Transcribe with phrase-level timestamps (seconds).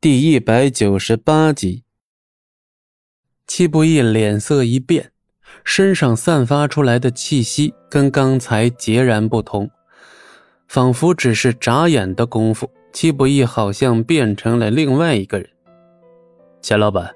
[0.00, 1.82] 第一百九十八集。
[3.48, 5.10] 戚不义脸色一变，
[5.64, 9.68] 身上散发出来的气息跟刚才截然不同，
[10.68, 15.50] 仿佛只是眨眼的功夫，戚不义好像变成了另外一个人。
[16.62, 17.12] 钱老板，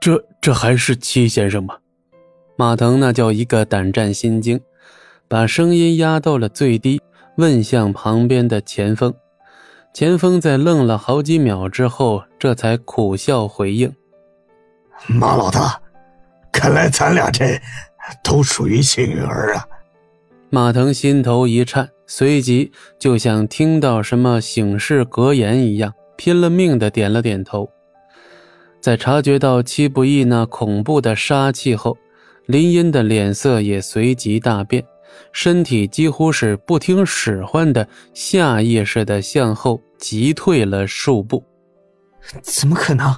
[0.00, 1.76] 这这还是戚先生吗？
[2.56, 4.58] 马腾那叫一个胆战心惊，
[5.28, 7.02] 把声音压到了最低，
[7.36, 9.12] 问向旁边的钱锋。
[9.92, 13.92] 钱锋在愣了好几秒之后，这才苦笑回应
[15.08, 15.80] ：“马老大，
[16.52, 17.60] 看来咱俩这
[18.22, 19.66] 都属于幸运儿啊。”
[20.50, 27.68] 马腾心头一颤，随即就像听到什么醒世格言一样，拼了命的点了点头。
[28.80, 31.98] 在察觉到戚不义那恐怖的杀气后，
[32.46, 34.84] 林音的脸色也随即大变，
[35.32, 41.44] 身体几乎是不听使唤的，下意识的向后急退了数步。
[42.42, 43.16] 怎么可能？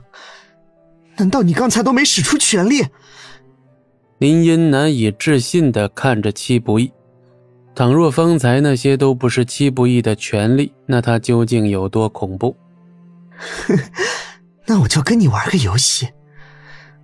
[1.17, 2.87] 难道你刚才都没使出全力？
[4.19, 6.93] 林音难以置信的看着戚不义。
[7.75, 12.55] 倘若方才那些都不是戚不义的权利，那他究竟有多恐怖？
[14.67, 16.09] 那我就跟你玩个游戏。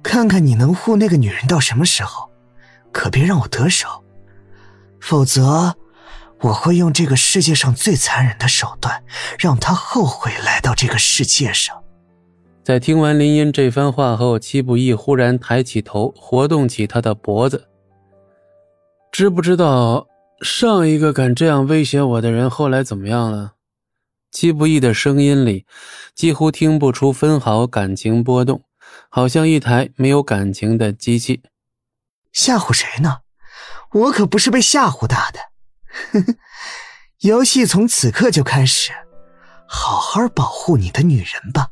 [0.02, 2.30] 看看你能护那个女人到什么时候，
[2.92, 3.88] 可别让我得手，
[5.00, 5.76] 否则
[6.40, 9.02] 我会用这个世界上最残忍的手段，
[9.38, 11.82] 让他后悔来到这个世界上。
[12.64, 17.68] 在听完林音这番话后，七不义忽然抬起头，活动起他的脖子。
[19.12, 20.06] 知不知道
[20.42, 23.52] 上一个敢这样威胁我的人后来怎么样了？
[24.32, 25.64] 七不义的声音里
[26.14, 28.62] 几乎听不出分毫感情波动。
[29.08, 31.42] 好像一台没有感情的机器，
[32.32, 33.18] 吓唬谁呢？
[33.92, 36.34] 我可不是被吓唬大的。
[37.20, 38.92] 游戏从此刻就开始，
[39.66, 41.68] 好好保护你的女人吧。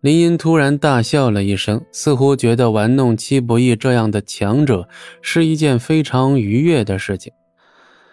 [0.00, 4.88] 林音突然大笑了一声，似乎觉得玩弄戚不义这样的强者
[5.22, 7.32] 是一件非常愉悦的事情。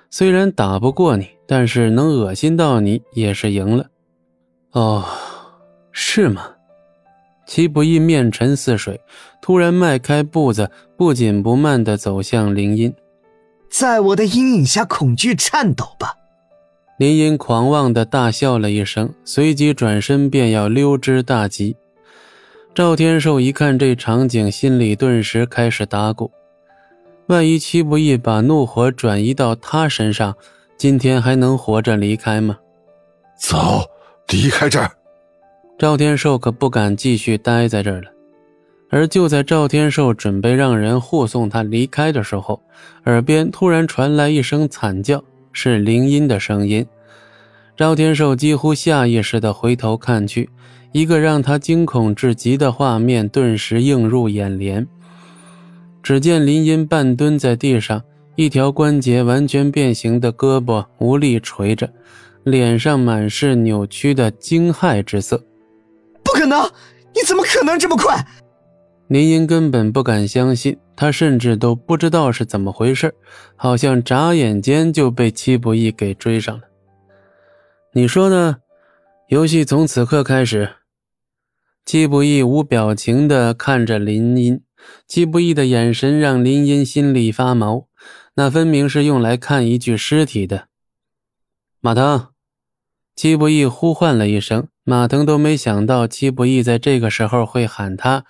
[0.10, 3.88] 虽然打不过你，但是能恶心到你也是赢了。
[4.72, 5.06] 哦，
[5.92, 6.52] 是吗？
[7.46, 9.00] 戚不义面沉似水，
[9.40, 12.92] 突然迈开步子，不紧不慢地走向林音。
[13.70, 16.16] 在我的阴影下，恐惧颤抖吧。
[16.98, 21.76] 林音狂妄的大笑了一声，随即转身便要溜之大吉。
[22.74, 26.32] 赵天寿一看这场景，心里顿时开始打鼓：
[27.28, 30.36] 万一戚不义把怒火转移到他身上，
[30.78, 32.58] 今天还能活着离开吗？
[33.38, 33.82] 走，
[34.30, 34.92] 离开这儿。
[35.78, 38.10] 赵天寿可不敢继续待在这儿了，
[38.96, 42.62] 而就在赵天寿准备让人护送他离开的时候，
[43.04, 46.88] 耳边突然传来一声惨叫，是林音的声音。
[47.76, 50.50] 赵天寿几乎下意识地回头看去，
[50.94, 54.88] 一个让他惊恐至极的画面顿时映入眼帘。
[56.02, 58.02] 只见林音半蹲在地上，
[58.38, 61.92] 一条关节完全变形的胳膊无力垂着，
[62.46, 65.44] 脸上满是扭曲的惊骇之色。
[66.24, 66.64] 不可能！
[67.14, 68.26] 你怎么可能这么快？
[69.08, 73.14] 林英根本不敢相信，他甚至都不知道是怎么回事，
[73.56, 76.64] 好像眨眼间就被戚不义给追上了。
[77.94, 78.58] 你说呢？
[79.30, 80.76] 游戏从此刻开始。
[81.86, 84.62] 戚不义无表情地看着林音，
[85.08, 87.88] 戚不义的眼神让林音心里发毛，
[88.36, 90.68] 那分明是用来看一具尸体的。
[91.80, 92.30] 马腾，
[93.16, 94.68] 戚不义呼唤了一声。
[94.84, 98.26] 马腾都没想到戚不义在这个时候会喊他，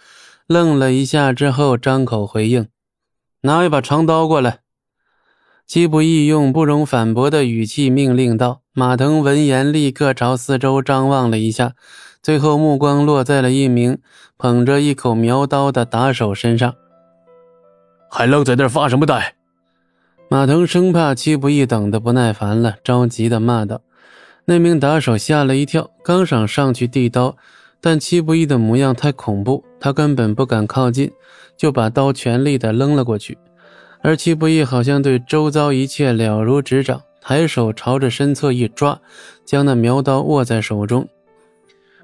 [0.48, 2.68] 愣了一下之后，张口回应
[3.42, 4.60] ：“拿一把长刀过来。”
[5.66, 8.62] 戚不义用不容反驳的语气命令道。
[8.72, 11.74] 马腾闻言，立刻朝四周张望了一下，
[12.22, 13.98] 最后目光落在了一名
[14.38, 16.76] 捧着一口苗刀的打手身上。
[18.12, 19.36] 还愣在那儿发什么呆？
[20.30, 23.82] 马腾生怕戚不义等的不耐烦了，着急的骂道。
[24.46, 27.36] 那名打手吓了一跳，刚想上去递刀，
[27.86, 31.12] 但戚不义的模样太恐怖，他根本不敢靠近，
[31.56, 33.38] 就把刀全力的扔了过去。
[34.02, 39.00] 而戚不义好像对周遭一切了如指掌，抬手朝着身侧一抓，
[39.46, 41.08] 将那苗刀握在手中。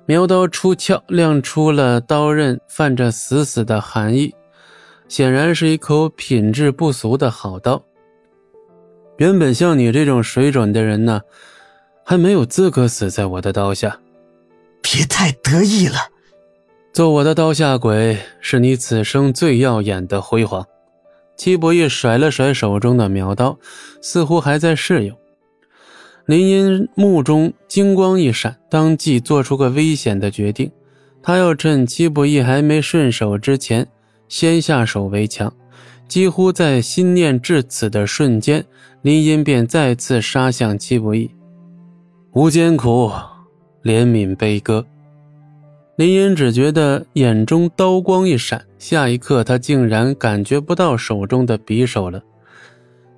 [0.05, 4.35] 苗刀出鞘，亮出了刀刃，泛着死死的寒意，
[5.07, 7.83] 显然是一口品质不俗的好刀。
[9.17, 11.21] 原本像你这种水准的人呢？
[12.05, 13.99] 还没有资格死在我的刀下，
[14.81, 15.97] 别太得意了。
[16.93, 20.65] 做我的刀下鬼，是你此生最耀眼的辉煌。
[21.37, 23.57] 戚伯义甩了甩手中的苗刀，
[24.01, 25.15] 似乎还在适应。
[26.25, 30.71] 林音目中金光一闪，当即做出个危险的决定，
[31.23, 33.87] 他要趁戚不义还没顺手之前，
[34.27, 35.51] 先下手为强。
[36.07, 38.63] 几乎在心念至此的瞬间，
[39.01, 41.31] 林音便再次杀向戚不义。
[42.33, 43.11] 无艰苦，
[43.83, 44.85] 怜悯悲歌。
[45.97, 52.21] 林音只觉得眼中刀光一闪，下一刻他竟然感觉不到手中的匕首了。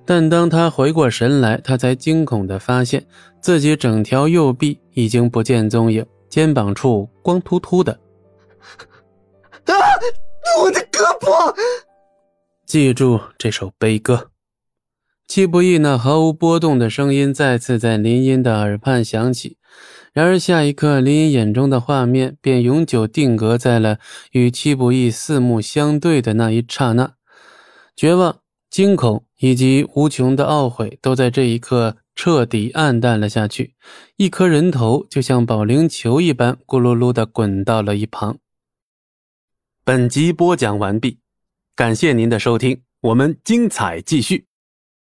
[0.04, 3.02] 但当他回过神来，他才惊恐地发现
[3.40, 7.92] 自己整条右臂已经不见踪影，肩膀处光秃秃的。
[9.64, 9.74] 啊！
[10.62, 11.54] 我的胳膊！
[12.66, 14.30] 记住这首悲歌。
[15.26, 19.56] 戚不义那毫无波动的声音再次在林音的耳畔响起。
[20.14, 23.98] 然而下一刻，林音眼中的画面便永久定格在了
[24.32, 27.16] 与戚不义四目相对的那一刹那，
[27.94, 28.38] 绝望、
[28.70, 29.26] 惊恐。
[29.40, 33.74] 以及无穷的懊悔都在这一刻彻底暗淡了下去，
[34.16, 38.38] 一颗人头就像保龄球一般咕噜噜的滚到了一旁。
[39.84, 41.18] 本集播讲完毕，
[41.76, 44.46] 感谢您的收听，我们精彩继续。